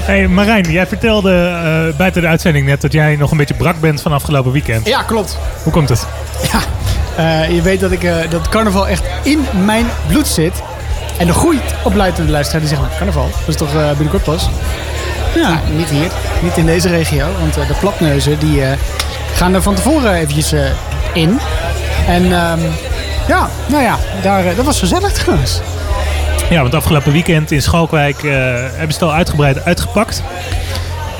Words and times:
Hey 0.00 0.28
Marijn, 0.28 0.70
jij 0.70 0.86
vertelde 0.86 1.32
uh, 1.32 1.96
buiten 1.96 2.22
de 2.22 2.28
uitzending 2.28 2.66
net 2.66 2.80
dat 2.80 2.92
jij 2.92 3.16
nog 3.16 3.30
een 3.30 3.36
beetje 3.36 3.54
brak 3.54 3.80
bent 3.80 4.02
van 4.02 4.12
afgelopen 4.12 4.52
weekend. 4.52 4.86
Ja, 4.86 5.02
klopt. 5.02 5.38
Hoe 5.62 5.72
komt 5.72 5.88
het? 5.88 6.06
Ja, 6.52 6.60
uh, 7.18 7.54
je 7.54 7.62
weet 7.62 7.80
dat, 7.80 7.92
ik, 7.92 8.02
uh, 8.02 8.14
dat 8.30 8.48
carnaval 8.48 8.88
echt 8.88 9.02
in 9.22 9.46
mijn 9.64 9.86
bloed 10.08 10.26
zit. 10.26 10.62
En 11.18 11.26
de 11.26 11.32
groeit 11.32 11.74
opluidende 11.84 12.30
luisteraar 12.30 12.60
die 12.60 12.68
zegt, 12.68 12.80
nou, 12.80 12.94
carnaval, 12.96 13.28
dat 13.38 13.48
is 13.48 13.56
toch 13.56 13.72
binnenkort 13.72 14.22
pas? 14.22 14.50
Ja, 15.34 15.60
niet 15.76 15.88
hier. 15.88 16.10
Niet 16.42 16.56
in 16.56 16.66
deze 16.66 16.88
regio. 16.88 17.26
Want 17.40 17.54
de 17.54 17.74
platneuzen 17.80 18.38
die 18.38 18.62
gaan 19.34 19.54
er 19.54 19.62
van 19.62 19.74
tevoren 19.74 20.14
eventjes 20.14 20.52
in. 21.12 21.38
En 22.06 22.22
um, 22.24 22.60
ja, 23.28 23.48
nou 23.68 23.82
ja, 23.82 23.98
daar, 24.22 24.54
dat 24.54 24.64
was 24.64 24.78
gezellig 24.78 25.12
trouwens. 25.12 25.60
Ja, 26.50 26.62
want 26.62 26.74
afgelopen 26.74 27.12
weekend 27.12 27.50
in 27.50 27.62
Schalkwijk 27.62 28.22
uh, 28.22 28.32
hebben 28.32 28.92
ze 28.92 28.92
het 28.92 29.02
al 29.02 29.12
uitgebreid 29.12 29.64
uitgepakt. 29.64 30.22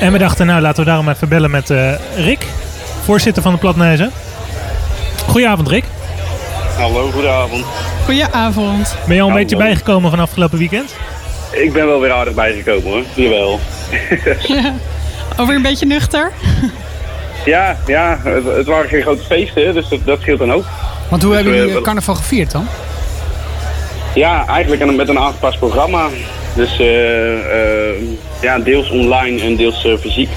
En 0.00 0.12
we 0.12 0.18
dachten, 0.18 0.46
nou 0.46 0.60
laten 0.60 0.84
we 0.84 0.90
daarom 0.90 1.08
even 1.08 1.28
bellen 1.28 1.50
met 1.50 1.70
uh, 1.70 1.92
Rick, 2.16 2.46
voorzitter 3.04 3.42
van 3.42 3.52
de 3.52 3.58
Platneuzen. 3.58 4.12
Goedenavond 5.26 5.68
Rick. 5.68 5.84
Hallo, 6.76 7.10
goedenavond. 7.10 7.64
Goedenavond. 8.04 8.96
Ben 9.06 9.16
je 9.16 9.22
al 9.22 9.28
een 9.28 9.34
beetje 9.34 9.56
bijgekomen 9.56 10.10
van 10.10 10.20
afgelopen 10.20 10.58
weekend? 10.58 10.94
Ik 11.50 11.72
ben 11.72 11.86
wel 11.86 12.00
weer 12.00 12.12
aardig 12.12 12.34
bijgekomen 12.34 12.92
hoor, 12.92 13.02
jawel. 13.14 13.60
ja. 14.56 14.74
Over 15.36 15.54
een 15.54 15.62
beetje 15.62 15.86
nuchter? 15.86 16.32
ja, 17.44 17.76
ja 17.86 18.18
het, 18.22 18.44
het, 18.44 18.66
waren 18.66 18.88
geen 18.88 19.02
grote 19.02 19.24
feesten, 19.24 19.74
dus 19.74 19.88
dat, 19.88 20.00
dat 20.04 20.20
scheelt 20.20 20.38
dan 20.38 20.52
ook. 20.52 20.64
Want 21.08 21.22
hoe 21.22 21.32
dus 21.32 21.42
hebben 21.42 21.66
jullie 21.66 21.80
carnaval 21.80 22.14
gevierd 22.14 22.50
dan? 22.50 22.68
Ja, 24.14 24.46
eigenlijk 24.46 24.96
met 24.96 25.08
een 25.08 25.18
aangepast 25.18 25.58
programma. 25.58 26.08
Dus 26.54 26.80
uh, 26.80 27.32
uh, 27.32 28.02
ja, 28.42 28.58
deels 28.58 28.90
online 28.90 29.42
en 29.42 29.56
deels 29.56 29.84
uh, 29.84 29.96
fysiek. 29.96 30.28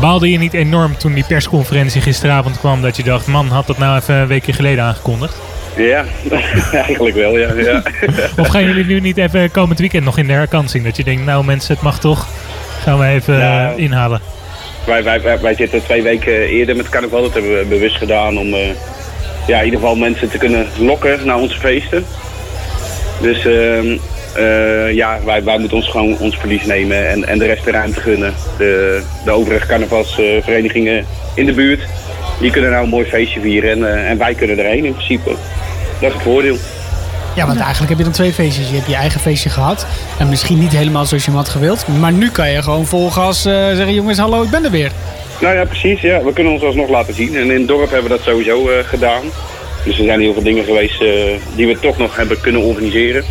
Baalde 0.00 0.30
je 0.30 0.38
niet 0.38 0.52
enorm 0.54 0.96
toen 0.96 1.14
die 1.14 1.24
persconferentie 1.24 2.00
gisteravond 2.00 2.58
kwam 2.58 2.82
dat 2.82 2.96
je 2.96 3.02
dacht, 3.02 3.26
man, 3.26 3.48
had 3.48 3.66
dat 3.66 3.78
nou 3.78 3.98
even 3.98 4.14
een 4.14 4.26
weekje 4.26 4.52
geleden 4.52 4.84
aangekondigd? 4.84 5.36
Ja, 5.76 6.04
eigenlijk 6.86 7.16
wel, 7.16 7.38
ja. 7.38 7.52
ja. 7.52 7.82
of 8.42 8.48
gaan 8.48 8.64
jullie 8.64 8.84
nu 8.84 9.00
niet 9.00 9.16
even 9.16 9.50
komend 9.50 9.78
weekend 9.78 10.04
nog 10.04 10.18
in 10.18 10.26
de 10.26 10.32
herkansing? 10.32 10.84
Dat 10.84 10.96
je 10.96 11.04
denkt, 11.04 11.24
nou 11.24 11.44
mensen, 11.44 11.74
het 11.74 11.82
mag 11.82 11.98
toch. 11.98 12.26
Gaan 12.82 12.98
we 12.98 13.06
even 13.06 13.38
nou, 13.38 13.78
inhalen. 13.78 14.20
Wij, 14.86 15.04
wij, 15.04 15.20
wij, 15.20 15.40
wij, 15.40 15.54
zitten 15.54 15.84
twee 15.84 16.02
weken 16.02 16.32
eerder 16.32 16.76
met 16.76 16.88
carnaval. 16.88 17.22
Dat 17.22 17.32
hebben 17.32 17.58
we 17.58 17.64
bewust 17.68 17.96
gedaan 17.96 18.38
om 18.38 18.54
ja, 19.46 19.58
in 19.58 19.64
ieder 19.64 19.80
geval 19.80 19.96
mensen 19.96 20.30
te 20.30 20.38
kunnen 20.38 20.66
lokken 20.78 21.26
naar 21.26 21.38
onze 21.38 21.58
feesten. 21.58 22.04
Dus 23.20 23.44
uh, 23.44 23.82
uh, 24.38 24.92
ja, 24.92 25.18
wij, 25.24 25.44
wij 25.44 25.58
moeten 25.58 25.76
ons 25.76 25.88
gewoon 25.88 26.18
ons 26.18 26.36
verlies 26.36 26.64
nemen 26.64 27.10
en, 27.10 27.28
en 27.28 27.38
de 27.38 27.46
rest 27.46 27.64
de 27.64 27.70
ruimte 27.70 28.00
gunnen. 28.00 28.34
De, 28.58 29.02
de 29.24 29.30
overige 29.30 29.66
carnavalsverenigingen 29.66 31.06
in 31.34 31.46
de 31.46 31.52
buurt, 31.52 31.80
die 32.40 32.50
kunnen 32.50 32.70
nou 32.70 32.84
een 32.84 32.90
mooi 32.90 33.06
feestje 33.06 33.40
vieren 33.40 33.70
en, 33.70 33.78
uh, 33.78 34.10
en 34.10 34.18
wij 34.18 34.34
kunnen 34.34 34.58
erheen 34.58 34.84
in 34.84 34.94
principe. 34.94 35.30
Dat 36.00 36.08
is 36.08 36.12
het 36.12 36.22
voordeel. 36.22 36.56
Ja, 37.34 37.46
want 37.46 37.58
eigenlijk 37.58 37.88
heb 37.88 37.98
je 37.98 38.04
dan 38.04 38.12
twee 38.12 38.32
feestjes. 38.32 38.68
Je 38.68 38.74
hebt 38.74 38.86
je 38.86 38.94
eigen 38.94 39.20
feestje 39.20 39.48
gehad. 39.48 39.86
En 40.18 40.28
misschien 40.28 40.58
niet 40.58 40.72
helemaal 40.72 41.04
zoals 41.04 41.24
je 41.24 41.30
hem 41.30 41.38
had 41.38 41.48
gewild. 41.48 41.86
Maar 42.00 42.12
nu 42.12 42.30
kan 42.30 42.50
je 42.50 42.62
gewoon 42.62 42.86
vol 42.86 43.10
gas 43.10 43.46
uh, 43.46 43.52
zeggen: 43.52 43.94
jongens, 43.94 44.18
hallo, 44.18 44.42
ik 44.42 44.50
ben 44.50 44.64
er 44.64 44.70
weer. 44.70 44.92
Nou 45.40 45.54
ja, 45.54 45.64
precies. 45.64 46.00
Ja. 46.00 46.22
We 46.22 46.32
kunnen 46.32 46.52
ons 46.52 46.62
alsnog 46.62 46.88
laten 46.88 47.14
zien. 47.14 47.36
En 47.36 47.50
in 47.50 47.58
het 47.58 47.68
dorp 47.68 47.90
hebben 47.90 48.10
we 48.10 48.16
dat 48.16 48.26
sowieso 48.26 48.70
uh, 48.70 48.78
gedaan. 48.84 49.22
Dus 49.84 49.98
er 49.98 50.04
zijn 50.04 50.20
heel 50.20 50.32
veel 50.32 50.42
dingen 50.42 50.64
geweest 50.64 51.02
uh, 51.02 51.10
die 51.54 51.66
we 51.66 51.78
toch 51.78 51.98
nog 51.98 52.16
hebben 52.16 52.40
kunnen 52.40 52.60
organiseren. 52.60 53.24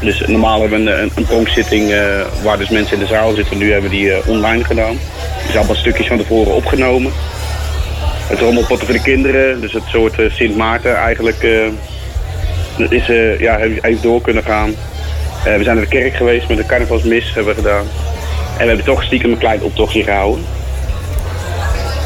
Dus 0.00 0.26
normaal 0.26 0.60
hebben 0.60 0.84
we 0.84 0.90
een, 0.90 1.10
een, 1.14 1.24
pronkszitting 1.24 1.90
uh, 1.90 2.20
waar 2.42 2.58
dus 2.58 2.68
mensen 2.68 2.94
in 2.94 3.02
de 3.02 3.08
zaal 3.08 3.32
zitten. 3.32 3.58
Nu 3.58 3.72
hebben 3.72 3.90
we 3.90 3.96
die 3.96 4.26
online 4.26 4.64
gedaan. 4.64 4.98
Dus 5.46 5.56
allemaal 5.56 5.74
stukjes 5.74 6.06
van 6.06 6.18
tevoren 6.18 6.54
opgenomen. 6.54 7.12
Het 8.26 8.38
rommelpotten 8.38 8.86
voor 8.86 8.96
de 8.96 9.02
kinderen. 9.02 9.60
Dus 9.60 9.72
het 9.72 9.82
soort 9.86 10.14
Sint 10.28 10.56
Maarten 10.56 10.96
eigenlijk 10.96 11.42
is, 12.88 13.06
ja, 13.38 13.58
heeft 13.80 14.02
door 14.02 14.20
kunnen 14.20 14.42
gaan. 14.42 14.74
we 15.44 15.62
zijn 15.62 15.76
naar 15.76 15.84
de 15.84 15.98
kerk 15.98 16.14
geweest 16.14 16.48
met 16.48 16.56
de 16.56 16.66
carnavalsmis 16.66 17.34
hebben 17.34 17.54
we 17.54 17.60
gedaan. 17.60 17.86
En 18.52 18.60
we 18.60 18.66
hebben 18.66 18.84
toch 18.84 19.02
stiekem 19.02 19.30
een 19.30 19.38
klein 19.38 19.62
optochtje 19.62 20.02
gehouden. 20.02 20.44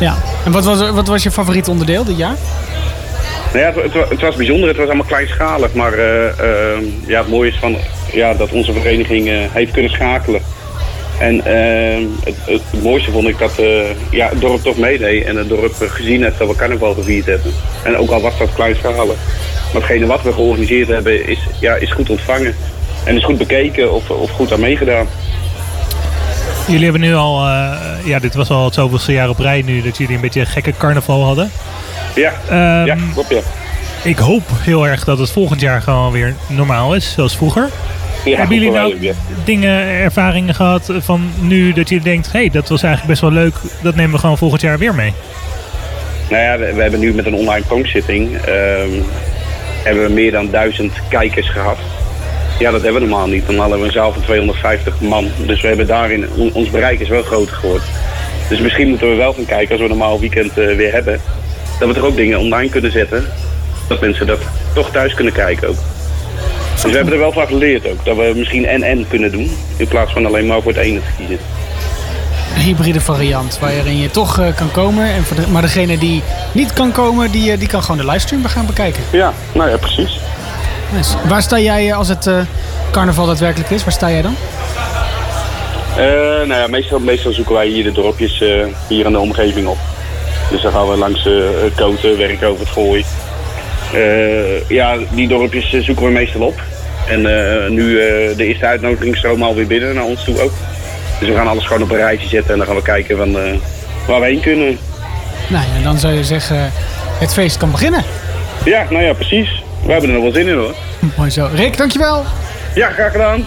Ja, 0.00 0.16
en 0.44 0.52
wat 0.52 0.64
was, 0.64 0.90
wat 0.90 1.08
was 1.08 1.22
je 1.22 1.30
favoriet 1.30 1.68
onderdeel 1.68 2.04
dit 2.04 2.16
jaar? 2.16 2.36
Nou 3.52 3.58
ja, 3.58 3.82
het, 3.82 4.08
het, 4.08 4.20
was 4.20 4.36
bijzonder. 4.36 4.68
Het 4.68 4.76
was 4.76 4.86
allemaal 4.86 5.06
kleinschalig. 5.06 5.74
Maar 5.74 5.98
uh, 5.98 6.24
uh, 6.24 6.28
ja, 7.06 7.18
het 7.18 7.28
mooie 7.28 7.50
is 7.50 7.58
van, 7.58 7.76
ja, 8.12 8.34
dat 8.34 8.52
onze 8.52 8.72
vereniging 8.72 9.28
uh, 9.28 9.38
heeft 9.52 9.72
kunnen 9.72 9.90
schakelen. 9.90 10.40
En 11.18 11.44
ehm, 11.44 12.02
het, 12.24 12.36
het, 12.44 12.82
mooiste 12.82 13.10
vond 13.10 13.28
ik 13.28 13.38
dat 13.38 13.52
ja, 14.10 14.28
het 14.28 14.40
dorp 14.40 14.62
toch 14.62 14.76
meedeed. 14.76 15.24
En 15.24 15.36
het 15.36 15.48
dorp 15.48 15.74
gezien 15.78 16.22
heeft 16.22 16.38
dat 16.38 16.48
we 16.48 16.56
carnaval 16.56 16.94
gevierd 16.94 17.26
hebben. 17.26 17.52
En 17.82 17.96
ook 17.96 18.10
al 18.10 18.20
was 18.20 18.38
dat 18.38 18.52
kleinschalig. 18.54 19.16
Maar 19.72 19.82
hetgene 19.82 20.06
wat 20.06 20.22
we 20.22 20.32
georganiseerd 20.32 20.88
hebben 20.88 21.26
is, 21.26 21.38
ja, 21.60 21.74
is 21.74 21.92
goed 21.92 22.10
ontvangen. 22.10 22.54
En 23.04 23.16
is 23.16 23.24
goed 23.24 23.38
bekeken 23.38 23.92
of, 23.92 24.10
of 24.10 24.30
goed 24.30 24.52
aan 24.52 24.60
meegedaan. 24.60 25.06
Jullie 26.68 26.82
hebben 26.82 27.00
nu 27.00 27.14
al, 27.14 27.46
uh, 27.46 27.72
ja, 28.04 28.18
dit 28.18 28.34
was 28.34 28.50
al 28.50 28.64
het 28.64 28.74
zoveelste 28.74 29.12
jaar 29.12 29.28
op 29.28 29.38
rij 29.38 29.62
nu 29.62 29.82
dat 29.82 29.98
jullie 29.98 30.14
een 30.14 30.20
beetje 30.20 30.40
een 30.40 30.46
gekke 30.46 30.72
carnaval 30.78 31.24
hadden. 31.24 31.50
Ja, 32.14 32.32
um, 32.80 32.86
ja 32.86 32.96
klopt 33.12 33.28
ja. 33.28 33.40
Ik 34.04 34.18
hoop 34.18 34.42
heel 34.52 34.86
erg 34.86 35.04
dat 35.04 35.18
het 35.18 35.30
volgend 35.30 35.60
jaar 35.60 35.82
gewoon 35.82 36.12
weer 36.12 36.34
normaal 36.46 36.94
is, 36.94 37.12
zoals 37.12 37.36
vroeger. 37.36 37.68
Ja, 38.24 38.36
hebben 38.36 38.56
jullie 38.56 38.72
nou 38.72 38.96
ja. 39.00 39.12
dingen, 39.44 39.84
ervaringen 39.88 40.54
gehad 40.54 40.92
van 40.98 41.30
nu 41.40 41.72
dat 41.72 41.88
je 41.88 42.00
denkt, 42.00 42.32
hé, 42.32 42.38
hey, 42.38 42.50
dat 42.50 42.68
was 42.68 42.82
eigenlijk 42.82 43.12
best 43.12 43.20
wel 43.20 43.42
leuk, 43.42 43.54
dat 43.82 43.94
nemen 43.94 44.12
we 44.12 44.18
gewoon 44.18 44.38
volgend 44.38 44.60
jaar 44.60 44.78
weer 44.78 44.94
mee? 44.94 45.12
Nou 46.30 46.42
ja, 46.42 46.58
we, 46.58 46.74
we 46.74 46.82
hebben 46.82 47.00
nu 47.00 47.14
met 47.14 47.26
een 47.26 47.34
online 47.34 47.64
pronkszitting, 47.66 48.32
um, 48.32 49.04
hebben 49.84 50.06
we 50.06 50.12
meer 50.12 50.30
dan 50.30 50.50
duizend 50.50 50.92
kijkers 51.08 51.48
gehad. 51.48 51.78
Ja, 52.58 52.70
dat 52.70 52.82
hebben 52.82 53.00
we 53.00 53.08
normaal 53.08 53.26
niet. 53.26 53.46
Normaal 53.46 53.70
hebben 53.70 53.80
we 53.80 53.86
een 53.86 54.00
zaal 54.00 54.12
van 54.12 54.22
250 54.22 55.00
man. 55.00 55.30
Dus 55.46 55.60
we 55.60 55.68
hebben 55.68 55.86
daarin, 55.86 56.28
ons 56.52 56.70
bereik 56.70 57.00
is 57.00 57.08
wel 57.08 57.22
groter 57.22 57.56
geworden. 57.56 57.86
Dus 58.48 58.60
misschien 58.60 58.88
moeten 58.88 59.10
we 59.10 59.14
wel 59.14 59.32
gaan 59.32 59.44
kijken 59.44 59.70
als 59.70 59.78
we 59.78 59.82
een 59.82 59.98
normaal 59.98 60.20
weekend 60.20 60.58
uh, 60.58 60.76
weer 60.76 60.92
hebben. 60.92 61.20
Dat 61.78 61.88
we 61.88 61.94
toch 61.94 62.04
ook 62.04 62.16
dingen 62.16 62.38
online 62.38 62.70
kunnen 62.70 62.92
zetten. 62.92 63.24
Dat 63.88 64.00
mensen 64.00 64.26
dat 64.26 64.40
toch 64.74 64.90
thuis 64.90 65.14
kunnen 65.14 65.32
kijken 65.32 65.68
ook. 65.68 65.76
Dus 66.72 66.82
we 66.82 66.96
hebben 66.96 67.12
er 67.12 67.18
wel 67.18 67.32
van 67.32 67.46
geleerd 67.46 67.90
ook. 67.90 68.04
Dat 68.04 68.16
we 68.16 68.32
misschien 68.36 68.66
en-en 68.66 69.08
kunnen 69.08 69.32
doen. 69.32 69.50
In 69.76 69.88
plaats 69.88 70.12
van 70.12 70.26
alleen 70.26 70.46
maar 70.46 70.62
voor 70.62 70.72
het 70.72 70.80
ene 70.80 71.00
te 71.00 71.10
kiezen. 71.16 71.38
Een 72.54 72.60
hybride 72.60 73.00
variant 73.00 73.58
waarin 73.58 73.98
je 73.98 74.10
toch 74.10 74.40
uh, 74.40 74.46
kan 74.56 74.70
komen. 74.70 75.04
En 75.04 75.24
de, 75.36 75.48
maar 75.50 75.62
degene 75.62 75.98
die 75.98 76.22
niet 76.52 76.72
kan 76.72 76.92
komen, 76.92 77.30
die, 77.30 77.52
uh, 77.52 77.58
die 77.58 77.68
kan 77.68 77.82
gewoon 77.82 78.06
de 78.06 78.06
livestream 78.06 78.44
gaan 78.44 78.66
bekijken. 78.66 79.02
Ja, 79.10 79.32
nou 79.52 79.70
ja, 79.70 79.76
precies. 79.76 80.20
Nice. 80.92 81.14
Waar 81.28 81.42
sta 81.42 81.58
jij 81.58 81.94
als 81.94 82.08
het 82.08 82.26
uh, 82.26 82.40
carnaval 82.90 83.26
daadwerkelijk 83.26 83.70
is? 83.70 83.84
Waar 83.84 83.92
sta 83.92 84.10
jij 84.10 84.22
dan? 84.22 84.36
Uh, 85.98 86.04
nou 86.46 86.54
ja, 86.54 86.66
meestal, 86.66 86.98
meestal 86.98 87.32
zoeken 87.32 87.54
wij 87.54 87.66
hier 87.66 87.84
de 87.84 87.92
dorpjes 87.92 88.40
uh, 88.40 88.64
hier 88.88 89.06
in 89.06 89.12
de 89.12 89.18
omgeving 89.18 89.66
op. 89.66 89.78
Dus 90.50 90.62
dan 90.62 90.72
gaan 90.72 90.88
we 90.88 90.96
langs 90.96 91.26
uh, 91.26 91.44
Koten, 91.76 92.18
werken 92.18 92.48
over 92.48 92.60
het 92.60 92.68
Gooi. 92.68 93.04
ja, 94.68 94.96
die 95.10 95.28
dorpjes 95.28 95.70
zoeken 95.70 96.04
we 96.04 96.10
meestal 96.10 96.40
op. 96.40 96.60
En 97.08 97.22
nu 97.74 97.94
de 98.36 98.44
eerste 98.44 98.66
uitnodiging 98.66 99.16
stromen 99.16 99.46
alweer 99.46 99.66
binnen 99.66 99.94
naar 99.94 100.04
ons 100.04 100.24
toe 100.24 100.40
ook. 100.40 100.52
Dus 101.20 101.28
we 101.28 101.34
gaan 101.34 101.48
alles 101.48 101.66
gewoon 101.66 101.82
op 101.82 101.90
een 101.90 101.96
rijtje 101.96 102.28
zetten 102.28 102.52
en 102.52 102.58
dan 102.58 102.66
gaan 102.66 102.76
we 102.76 102.82
kijken 102.82 103.16
van, 103.16 103.32
waar 104.06 104.20
we 104.20 104.26
heen 104.26 104.40
kunnen. 104.40 104.78
Nou 105.48 105.64
ja, 105.64 105.82
dan 105.82 105.98
zou 105.98 106.12
je 106.14 106.24
zeggen, 106.24 106.72
het 107.18 107.32
feest 107.32 107.56
kan 107.56 107.70
beginnen. 107.70 108.04
Ja, 108.64 108.86
nou 108.90 109.04
ja, 109.04 109.12
precies. 109.12 109.62
We 109.88 109.94
hebben 109.94 110.10
er 110.10 110.20
nog 110.20 110.32
wel 110.32 110.42
zin 110.42 110.48
in 110.48 110.58
hoor. 110.58 110.74
Mooi 111.16 111.30
zo. 111.30 111.48
Rick, 111.54 111.76
dankjewel. 111.76 112.24
Ja, 112.74 112.90
graag 112.90 113.12
gedaan. 113.12 113.46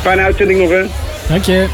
Fijne 0.00 0.22
uitzending 0.22 0.58
nog 0.60 0.70
hè. 0.70 0.84
Dank 1.28 1.44
je. 1.44 1.66